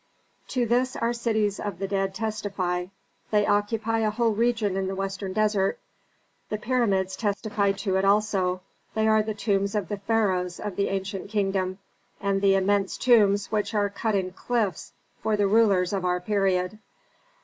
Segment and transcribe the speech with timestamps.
[0.47, 2.87] "To this our cities of the dead testify;
[3.29, 5.77] they occupy a whole region in the western desert.
[6.49, 8.61] The pyramids testify to it also;
[8.95, 11.77] they are the tombs of the pharaohs of the ancient kingdom,
[12.19, 14.91] and the immense tombs which are cut in cliffs
[15.21, 16.79] for the rulers of our period.